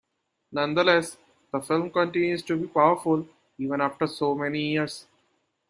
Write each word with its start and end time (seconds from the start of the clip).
Nonetheless, 0.51 1.15
the 1.51 1.61
film 1.61 1.91
continues 1.91 2.41
to 2.41 2.57
be 2.57 2.65
powerful 2.65 3.27
even 3.59 3.81
after 3.81 4.07
so 4.07 4.33
many 4.33 4.71
years. 4.71 5.05